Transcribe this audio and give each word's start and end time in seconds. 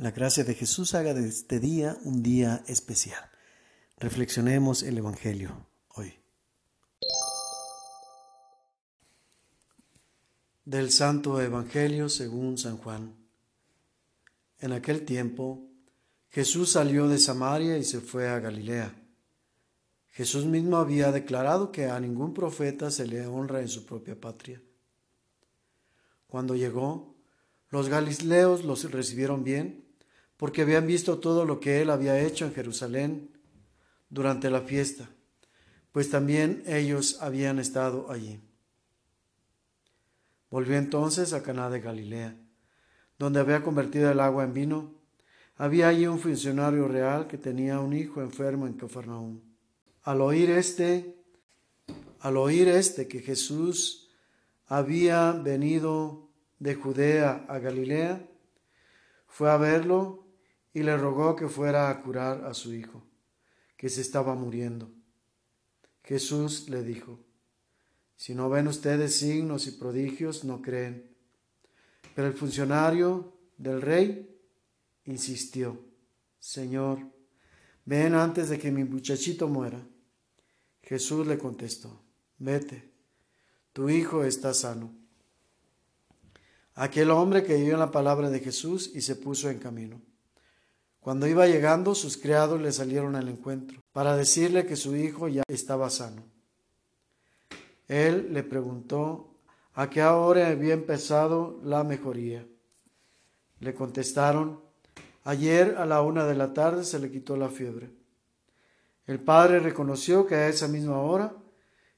La 0.00 0.12
gracia 0.12 0.44
de 0.44 0.54
Jesús 0.54 0.94
haga 0.94 1.12
de 1.12 1.28
este 1.28 1.60
día 1.60 1.98
un 2.04 2.22
día 2.22 2.64
especial. 2.66 3.22
Reflexionemos 3.98 4.82
el 4.82 4.96
Evangelio 4.96 5.66
hoy. 5.88 6.14
Del 10.64 10.90
Santo 10.90 11.38
Evangelio 11.38 12.08
según 12.08 12.56
San 12.56 12.78
Juan. 12.78 13.14
En 14.58 14.72
aquel 14.72 15.04
tiempo, 15.04 15.68
Jesús 16.30 16.72
salió 16.72 17.06
de 17.06 17.18
Samaria 17.18 17.76
y 17.76 17.84
se 17.84 18.00
fue 18.00 18.26
a 18.26 18.40
Galilea. 18.40 18.94
Jesús 20.12 20.46
mismo 20.46 20.78
había 20.78 21.12
declarado 21.12 21.72
que 21.72 21.90
a 21.90 22.00
ningún 22.00 22.32
profeta 22.32 22.90
se 22.90 23.06
le 23.06 23.26
honra 23.26 23.60
en 23.60 23.68
su 23.68 23.84
propia 23.84 24.18
patria. 24.18 24.62
Cuando 26.26 26.56
llegó, 26.56 27.16
los 27.68 27.90
galileos 27.90 28.64
los 28.64 28.90
recibieron 28.90 29.44
bien 29.44 29.89
porque 30.40 30.62
habían 30.62 30.86
visto 30.86 31.18
todo 31.18 31.44
lo 31.44 31.60
que 31.60 31.82
él 31.82 31.90
había 31.90 32.18
hecho 32.18 32.46
en 32.46 32.54
Jerusalén 32.54 33.28
durante 34.08 34.48
la 34.48 34.62
fiesta, 34.62 35.10
pues 35.92 36.08
también 36.08 36.62
ellos 36.66 37.18
habían 37.20 37.58
estado 37.58 38.10
allí. 38.10 38.40
Volvió 40.50 40.78
entonces 40.78 41.34
a 41.34 41.42
Caná 41.42 41.68
de 41.68 41.82
Galilea, 41.82 42.34
donde 43.18 43.38
había 43.38 43.62
convertido 43.62 44.10
el 44.10 44.18
agua 44.18 44.44
en 44.44 44.54
vino. 44.54 44.94
Había 45.58 45.88
allí 45.88 46.06
un 46.06 46.18
funcionario 46.18 46.88
real 46.88 47.26
que 47.26 47.36
tenía 47.36 47.78
un 47.78 47.92
hijo 47.92 48.22
enfermo 48.22 48.66
en 48.66 48.72
Cafarnaúm. 48.72 49.42
Al 50.04 50.22
oír 50.22 50.48
este, 50.48 51.16
al 52.18 52.38
oír 52.38 52.66
este 52.68 53.08
que 53.08 53.20
Jesús 53.20 54.08
había 54.68 55.32
venido 55.32 56.30
de 56.60 56.76
Judea 56.76 57.44
a 57.46 57.58
Galilea, 57.58 58.26
fue 59.26 59.50
a 59.50 59.58
verlo 59.58 60.29
y 60.72 60.82
le 60.82 60.96
rogó 60.96 61.34
que 61.36 61.48
fuera 61.48 61.90
a 61.90 62.02
curar 62.02 62.44
a 62.44 62.54
su 62.54 62.72
hijo, 62.74 63.02
que 63.76 63.88
se 63.88 64.00
estaba 64.00 64.34
muriendo. 64.34 64.90
Jesús 66.04 66.68
le 66.68 66.82
dijo, 66.82 67.18
si 68.16 68.34
no 68.34 68.50
ven 68.50 68.68
ustedes 68.68 69.16
signos 69.16 69.66
y 69.66 69.72
prodigios, 69.72 70.44
no 70.44 70.60
creen. 70.60 71.10
Pero 72.14 72.28
el 72.28 72.34
funcionario 72.34 73.32
del 73.56 73.80
rey 73.80 74.38
insistió, 75.06 75.80
Señor, 76.38 76.98
ven 77.84 78.14
antes 78.14 78.48
de 78.48 78.58
que 78.58 78.70
mi 78.70 78.84
muchachito 78.84 79.48
muera. 79.48 79.80
Jesús 80.82 81.26
le 81.26 81.38
contestó, 81.38 82.02
vete, 82.38 82.90
tu 83.72 83.88
hijo 83.88 84.24
está 84.24 84.52
sano. 84.52 84.92
Aquel 86.74 87.10
hombre 87.10 87.44
creyó 87.44 87.74
en 87.74 87.80
la 87.80 87.90
palabra 87.90 88.30
de 88.30 88.40
Jesús 88.40 88.90
y 88.94 89.00
se 89.00 89.16
puso 89.16 89.50
en 89.50 89.58
camino. 89.58 90.00
Cuando 91.00 91.26
iba 91.26 91.46
llegando, 91.46 91.94
sus 91.94 92.18
criados 92.18 92.60
le 92.60 92.72
salieron 92.72 93.16
al 93.16 93.28
encuentro 93.28 93.80
para 93.92 94.16
decirle 94.16 94.66
que 94.66 94.76
su 94.76 94.94
hijo 94.96 95.28
ya 95.28 95.42
estaba 95.48 95.88
sano. 95.88 96.22
Él 97.88 98.32
le 98.32 98.42
preguntó 98.42 99.34
a 99.74 99.88
qué 99.88 100.02
hora 100.02 100.48
había 100.48 100.74
empezado 100.74 101.58
la 101.64 101.84
mejoría. 101.84 102.46
Le 103.60 103.74
contestaron, 103.74 104.60
ayer 105.24 105.76
a 105.78 105.86
la 105.86 106.02
una 106.02 106.26
de 106.26 106.34
la 106.34 106.52
tarde 106.52 106.84
se 106.84 106.98
le 106.98 107.10
quitó 107.10 107.36
la 107.36 107.48
fiebre. 107.48 107.90
El 109.06 109.20
padre 109.20 109.58
reconoció 109.58 110.26
que 110.26 110.34
a 110.34 110.48
esa 110.48 110.68
misma 110.68 111.00
hora 111.00 111.34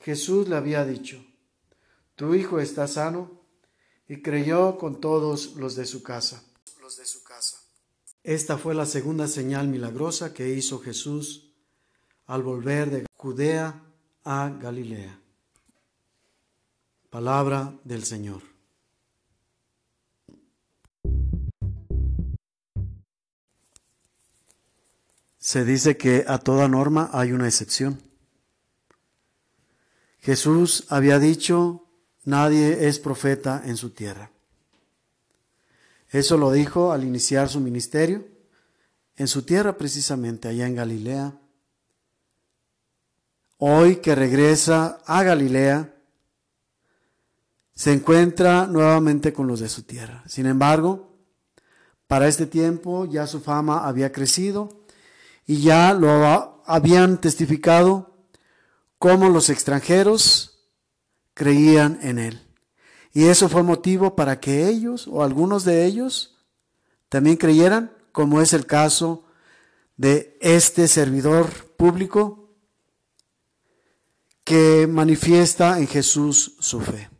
Jesús 0.00 0.48
le 0.48 0.56
había 0.56 0.84
dicho, 0.84 1.24
tu 2.16 2.34
hijo 2.34 2.58
está 2.58 2.88
sano, 2.88 3.38
y 4.08 4.22
creyó 4.22 4.78
con 4.78 5.00
todos 5.00 5.54
los 5.56 5.76
de 5.76 5.86
su 5.86 6.02
casa. 6.02 6.42
Los 6.80 6.96
de 6.96 7.04
su. 7.04 7.22
Esta 8.22 8.58
fue 8.58 8.74
la 8.74 8.86
segunda 8.86 9.26
señal 9.26 9.68
milagrosa 9.68 10.34
que 10.34 10.50
hizo 10.50 10.80
Jesús 10.80 11.54
al 12.26 12.42
volver 12.42 12.90
de 12.90 13.06
Judea 13.14 13.82
a 14.24 14.50
Galilea. 14.50 15.18
Palabra 17.10 17.74
del 17.84 18.04
Señor. 18.04 18.42
Se 25.38 25.64
dice 25.64 25.96
que 25.96 26.26
a 26.28 26.36
toda 26.38 26.68
norma 26.68 27.08
hay 27.12 27.32
una 27.32 27.46
excepción. 27.46 28.02
Jesús 30.18 30.84
había 30.90 31.18
dicho, 31.18 31.86
nadie 32.24 32.86
es 32.88 32.98
profeta 32.98 33.62
en 33.64 33.78
su 33.78 33.90
tierra. 33.90 34.30
Eso 36.10 36.36
lo 36.38 36.50
dijo 36.50 36.92
al 36.92 37.04
iniciar 37.04 37.48
su 37.48 37.60
ministerio, 37.60 38.26
en 39.16 39.28
su 39.28 39.42
tierra 39.42 39.76
precisamente, 39.76 40.48
allá 40.48 40.66
en 40.66 40.76
Galilea. 40.76 41.38
Hoy 43.58 43.96
que 43.96 44.14
regresa 44.14 45.00
a 45.04 45.22
Galilea, 45.22 45.94
se 47.74 47.92
encuentra 47.92 48.66
nuevamente 48.66 49.32
con 49.32 49.46
los 49.46 49.60
de 49.60 49.68
su 49.68 49.82
tierra. 49.82 50.24
Sin 50.26 50.46
embargo, 50.46 51.16
para 52.06 52.26
este 52.26 52.46
tiempo 52.46 53.04
ya 53.04 53.26
su 53.26 53.40
fama 53.40 53.86
había 53.86 54.10
crecido 54.10 54.84
y 55.46 55.60
ya 55.60 55.92
lo 55.92 56.62
habían 56.66 57.20
testificado 57.20 58.16
cómo 58.98 59.28
los 59.28 59.50
extranjeros 59.50 60.68
creían 61.34 61.98
en 62.02 62.18
él. 62.18 62.47
Y 63.18 63.26
eso 63.26 63.48
fue 63.48 63.64
motivo 63.64 64.14
para 64.14 64.38
que 64.38 64.68
ellos 64.68 65.08
o 65.08 65.24
algunos 65.24 65.64
de 65.64 65.84
ellos 65.86 66.38
también 67.08 67.36
creyeran, 67.36 67.92
como 68.12 68.40
es 68.40 68.52
el 68.52 68.64
caso 68.64 69.24
de 69.96 70.38
este 70.40 70.86
servidor 70.86 71.50
público 71.76 72.54
que 74.44 74.86
manifiesta 74.88 75.80
en 75.80 75.88
Jesús 75.88 76.54
su 76.60 76.80
fe. 76.80 77.10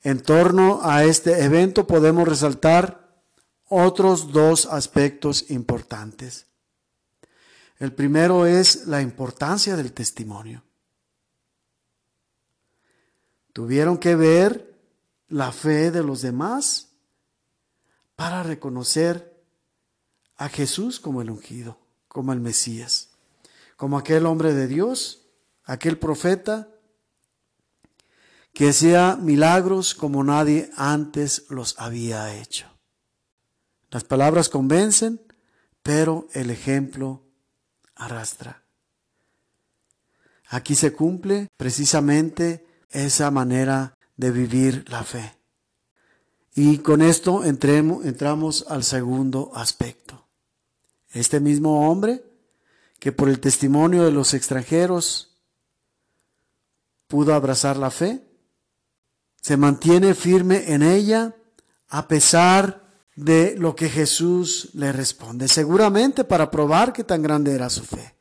En 0.00 0.22
torno 0.22 0.80
a 0.82 1.04
este 1.04 1.44
evento 1.44 1.86
podemos 1.86 2.26
resaltar 2.26 3.22
otros 3.68 4.32
dos 4.32 4.64
aspectos 4.64 5.50
importantes. 5.50 6.46
El 7.76 7.92
primero 7.92 8.46
es 8.46 8.86
la 8.86 9.02
importancia 9.02 9.76
del 9.76 9.92
testimonio. 9.92 10.64
Tuvieron 13.52 13.98
que 13.98 14.16
ver 14.16 14.71
la 15.32 15.50
fe 15.50 15.90
de 15.90 16.02
los 16.02 16.20
demás 16.20 16.90
para 18.16 18.42
reconocer 18.42 19.42
a 20.36 20.50
Jesús 20.50 21.00
como 21.00 21.22
el 21.22 21.30
ungido, 21.30 21.78
como 22.06 22.34
el 22.34 22.40
Mesías, 22.40 23.12
como 23.76 23.96
aquel 23.96 24.26
hombre 24.26 24.52
de 24.52 24.66
Dios, 24.66 25.26
aquel 25.64 25.98
profeta 25.98 26.68
que 28.52 28.68
hacía 28.68 29.16
milagros 29.16 29.94
como 29.94 30.22
nadie 30.22 30.70
antes 30.76 31.46
los 31.48 31.78
había 31.78 32.38
hecho. 32.38 32.66
Las 33.90 34.04
palabras 34.04 34.50
convencen, 34.50 35.22
pero 35.82 36.28
el 36.34 36.50
ejemplo 36.50 37.24
arrastra. 37.94 38.64
Aquí 40.48 40.74
se 40.74 40.92
cumple 40.92 41.48
precisamente 41.56 42.66
esa 42.90 43.30
manera 43.30 43.96
de 44.16 44.30
vivir 44.30 44.84
la 44.88 45.04
fe. 45.04 45.36
Y 46.54 46.78
con 46.78 47.00
esto 47.00 47.44
entremos, 47.44 48.04
entramos 48.04 48.64
al 48.68 48.84
segundo 48.84 49.50
aspecto. 49.54 50.26
Este 51.10 51.40
mismo 51.40 51.90
hombre, 51.90 52.22
que 52.98 53.12
por 53.12 53.28
el 53.28 53.40
testimonio 53.40 54.04
de 54.04 54.12
los 54.12 54.34
extranjeros 54.34 55.36
pudo 57.06 57.34
abrazar 57.34 57.76
la 57.76 57.90
fe, 57.90 58.22
se 59.40 59.56
mantiene 59.56 60.14
firme 60.14 60.72
en 60.72 60.82
ella 60.82 61.34
a 61.88 62.06
pesar 62.06 62.82
de 63.16 63.56
lo 63.58 63.74
que 63.74 63.90
Jesús 63.90 64.70
le 64.74 64.92
responde, 64.92 65.48
seguramente 65.48 66.24
para 66.24 66.50
probar 66.50 66.92
que 66.92 67.04
tan 67.04 67.22
grande 67.22 67.52
era 67.52 67.68
su 67.68 67.84
fe. 67.84 68.14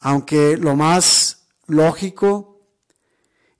Aunque 0.00 0.56
lo 0.56 0.76
más 0.76 1.46
lógico 1.66 2.53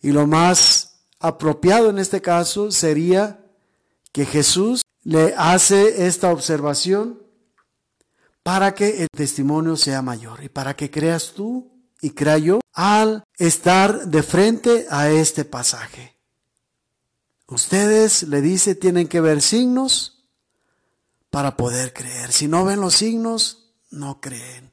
y 0.04 0.12
lo 0.12 0.26
más 0.26 0.96
apropiado 1.18 1.88
en 1.88 1.98
este 1.98 2.20
caso 2.20 2.70
sería 2.70 3.42
que 4.12 4.26
Jesús 4.26 4.82
le 5.02 5.32
hace 5.34 6.06
esta 6.06 6.30
observación 6.30 7.22
para 8.42 8.74
que 8.74 9.00
el 9.00 9.08
testimonio 9.08 9.78
sea 9.78 10.02
mayor 10.02 10.44
y 10.44 10.50
para 10.50 10.76
que 10.76 10.90
creas 10.90 11.32
tú 11.34 11.72
y 12.02 12.10
crea 12.10 12.36
yo 12.36 12.60
al 12.74 13.24
estar 13.38 14.06
de 14.08 14.22
frente 14.22 14.86
a 14.90 15.08
este 15.08 15.46
pasaje. 15.46 16.14
Ustedes, 17.46 18.24
le 18.24 18.42
dice, 18.42 18.74
tienen 18.74 19.08
que 19.08 19.22
ver 19.22 19.40
signos 19.40 20.26
para 21.30 21.56
poder 21.56 21.94
creer. 21.94 22.30
Si 22.30 22.46
no 22.46 22.66
ven 22.66 22.82
los 22.82 22.96
signos, 22.96 23.72
no 23.90 24.20
creen. 24.20 24.70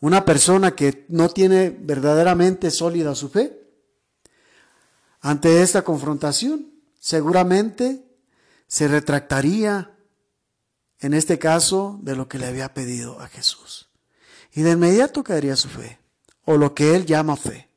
Una 0.00 0.24
persona 0.24 0.74
que 0.74 1.06
no 1.08 1.28
tiene 1.28 1.70
verdaderamente 1.70 2.72
sólida 2.72 3.14
su 3.14 3.28
fe, 3.28 3.57
ante 5.20 5.62
esta 5.62 5.82
confrontación, 5.82 6.72
seguramente 7.00 8.04
se 8.66 8.88
retractaría 8.88 9.98
en 11.00 11.14
este 11.14 11.38
caso, 11.38 11.98
de 12.02 12.16
lo 12.16 12.28
que 12.28 12.38
le 12.38 12.46
había 12.46 12.74
pedido 12.74 13.20
a 13.20 13.28
Jesús. 13.28 13.88
Y 14.52 14.62
de 14.62 14.72
inmediato 14.72 15.22
caería 15.22 15.54
su 15.56 15.68
fe, 15.68 16.00
o 16.44 16.56
lo 16.56 16.74
que 16.74 16.96
él 16.96 17.06
llama 17.06 17.36
fe. 17.36 17.68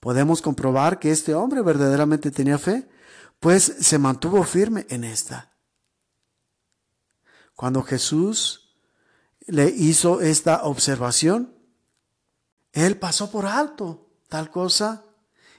Podemos 0.00 0.42
comprobar 0.42 0.98
que 0.98 1.12
este 1.12 1.34
hombre 1.34 1.62
verdaderamente 1.62 2.30
tenía 2.30 2.58
fe, 2.58 2.88
pues 3.38 3.62
se 3.80 3.98
mantuvo 3.98 4.42
firme 4.42 4.86
en 4.90 5.04
esta. 5.04 5.52
Cuando 7.54 7.82
Jesús 7.82 8.76
le 9.46 9.68
hizo 9.68 10.20
esta 10.20 10.64
observación, 10.64 11.54
él 12.72 12.98
pasó 12.98 13.30
por 13.30 13.46
alto 13.46 14.08
tal 14.28 14.50
cosa 14.50 15.04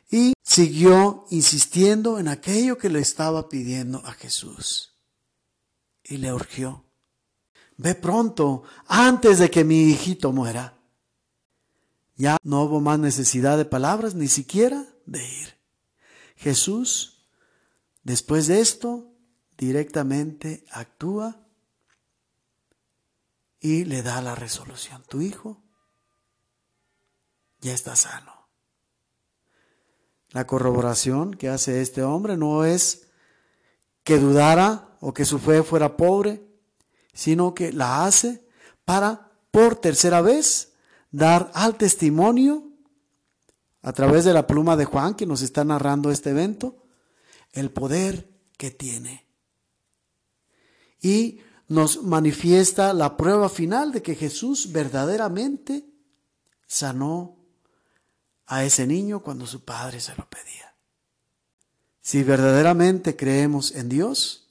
y 0.10 0.34
siguió 0.44 1.26
insistiendo 1.30 2.20
en 2.20 2.28
aquello 2.28 2.78
que 2.78 2.90
le 2.90 3.00
estaba 3.00 3.50
pidiendo 3.50 4.06
a 4.06 4.14
Jesús. 4.14 4.94
Y 6.04 6.18
le 6.18 6.34
urgió, 6.34 6.86
ve 7.78 7.96
pronto, 7.96 8.64
antes 8.88 9.40
de 9.40 9.50
que 9.50 9.64
mi 9.64 9.90
hijito 9.90 10.32
muera. 10.32 10.78
Ya 12.16 12.38
no 12.44 12.64
hubo 12.64 12.80
más 12.80 13.00
necesidad 13.00 13.58
de 13.58 13.66
palabras, 13.66 14.16
ni 14.16 14.28
siquiera 14.28 14.86
de 15.06 15.28
ir. 15.28 15.58
Jesús, 16.38 17.28
después 18.04 18.48
de 18.48 18.62
esto, 18.62 19.12
directamente 19.58 20.66
actúa 20.72 21.42
y 23.60 23.84
le 23.86 24.04
da 24.04 24.22
la 24.22 24.36
resolución. 24.36 25.04
Tu 25.10 25.22
hijo 25.22 25.64
ya 27.60 27.74
está 27.74 27.96
sano. 27.96 28.45
La 30.36 30.46
corroboración 30.46 31.34
que 31.34 31.48
hace 31.48 31.82
este 31.82 32.04
hombre 32.04 32.36
no 32.36 32.66
es 32.66 33.08
que 34.04 34.20
dudara 34.20 34.98
o 35.00 35.14
que 35.14 35.24
su 35.24 35.40
fe 35.40 35.64
fuera 35.64 35.96
pobre, 35.96 36.46
sino 37.14 37.54
que 37.56 37.72
la 37.72 38.06
hace 38.06 38.46
para, 38.84 39.32
por 39.50 39.78
tercera 39.78 40.20
vez, 40.20 40.74
dar 41.10 41.52
al 41.54 41.78
testimonio, 41.78 42.68
a 43.82 43.94
través 43.94 44.26
de 44.26 44.34
la 44.34 44.46
pluma 44.46 44.76
de 44.76 44.84
Juan, 44.84 45.16
que 45.16 45.26
nos 45.26 45.42
está 45.42 45.64
narrando 45.64 46.12
este 46.12 46.32
evento, 46.32 46.84
el 47.54 47.72
poder 47.72 48.30
que 48.58 48.72
tiene. 48.72 49.26
Y 51.02 51.40
nos 51.70 52.04
manifiesta 52.04 52.92
la 52.92 53.16
prueba 53.16 53.48
final 53.48 53.94
de 53.94 54.02
que 54.02 54.16
Jesús 54.16 54.74
verdaderamente 54.74 55.86
sanó 56.68 57.38
a 58.48 58.64
ese 58.64 58.86
niño 58.88 59.22
cuando 59.22 59.48
su 59.48 59.64
padre 59.64 60.00
se 60.00 60.16
lo 60.16 60.30
pedía. 60.30 60.76
Si 62.02 62.24
verdaderamente 62.24 63.16
creemos 63.16 63.74
en 63.74 63.90
Dios, 63.90 64.48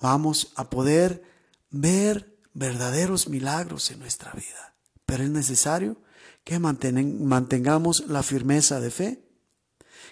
vamos 0.00 0.52
a 0.56 0.70
poder 0.70 1.22
ver 1.70 2.38
verdaderos 2.54 3.28
milagros 3.28 3.90
en 3.90 3.98
nuestra 3.98 4.32
vida. 4.32 4.74
Pero 5.04 5.24
es 5.24 5.30
necesario 5.30 5.96
que 6.44 6.58
mantengamos 6.58 8.06
la 8.08 8.22
firmeza 8.22 8.80
de 8.80 8.90
fe, 8.90 9.24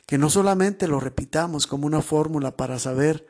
que 0.07 0.19
no 0.19 0.29
solamente 0.29 0.87
lo 0.87 1.01
repitamos 1.01 1.67
como 1.67 1.87
una 1.87 2.03
fórmula 2.03 2.57
para 2.57 2.79
saber 2.79 3.27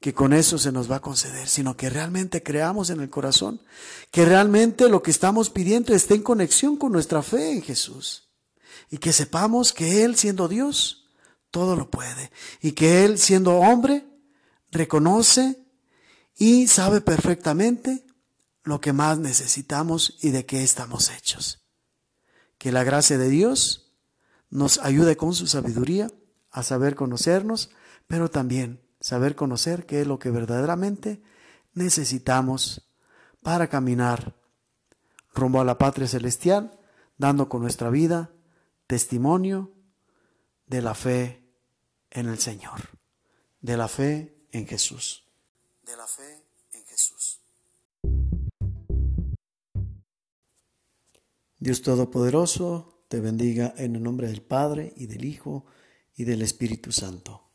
que 0.00 0.14
con 0.14 0.32
eso 0.32 0.58
se 0.58 0.72
nos 0.72 0.90
va 0.90 0.96
a 0.96 1.02
conceder, 1.02 1.48
sino 1.48 1.76
que 1.76 1.88
realmente 1.88 2.42
creamos 2.42 2.90
en 2.90 3.00
el 3.00 3.10
corazón, 3.10 3.60
que 4.10 4.24
realmente 4.24 4.88
lo 4.88 5.02
que 5.02 5.12
estamos 5.12 5.50
pidiendo 5.50 5.94
esté 5.94 6.14
en 6.14 6.22
conexión 6.22 6.76
con 6.76 6.92
nuestra 6.92 7.22
fe 7.22 7.52
en 7.52 7.62
Jesús 7.62 8.31
y 8.92 8.98
que 8.98 9.14
sepamos 9.14 9.72
que 9.72 10.04
Él 10.04 10.16
siendo 10.16 10.48
Dios, 10.48 11.08
todo 11.50 11.76
lo 11.76 11.90
puede 11.90 12.30
y 12.60 12.72
que 12.72 13.06
Él 13.06 13.18
siendo 13.18 13.56
hombre, 13.56 14.06
reconoce 14.70 15.58
y 16.36 16.66
sabe 16.66 17.00
perfectamente 17.00 18.04
lo 18.64 18.82
que 18.82 18.92
más 18.92 19.18
necesitamos 19.18 20.18
y 20.20 20.28
de 20.28 20.44
qué 20.44 20.62
estamos 20.62 21.10
hechos. 21.10 21.64
Que 22.58 22.70
la 22.70 22.84
gracia 22.84 23.16
de 23.16 23.30
Dios 23.30 23.94
nos 24.50 24.76
ayude 24.76 25.16
con 25.16 25.34
su 25.34 25.46
sabiduría 25.46 26.10
a 26.50 26.62
saber 26.62 26.94
conocernos, 26.94 27.70
pero 28.06 28.30
también 28.30 28.82
saber 29.00 29.36
conocer 29.36 29.86
qué 29.86 30.02
es 30.02 30.06
lo 30.06 30.18
que 30.18 30.30
verdaderamente 30.30 31.22
necesitamos 31.72 32.90
para 33.42 33.68
caminar 33.68 34.36
rumbo 35.34 35.62
a 35.62 35.64
la 35.64 35.78
patria 35.78 36.06
celestial, 36.06 36.78
dando 37.16 37.48
con 37.48 37.62
nuestra 37.62 37.88
vida 37.88 38.30
testimonio 38.92 39.72
de 40.66 40.82
la 40.82 40.94
fe 40.94 41.42
en 42.10 42.28
el 42.28 42.38
Señor, 42.38 42.90
de 43.62 43.78
la 43.78 43.88
fe 43.88 44.36
en 44.50 44.66
Jesús. 44.66 45.24
De 45.80 45.96
la 45.96 46.06
fe 46.06 46.44
en 46.72 46.84
Jesús. 46.84 47.40
Dios 51.58 51.80
Todopoderoso 51.80 53.06
te 53.08 53.20
bendiga 53.20 53.72
en 53.78 53.96
el 53.96 54.02
nombre 54.02 54.26
del 54.26 54.42
Padre 54.42 54.92
y 54.94 55.06
del 55.06 55.24
Hijo 55.24 55.64
y 56.14 56.24
del 56.24 56.42
Espíritu 56.42 56.92
Santo. 56.92 57.48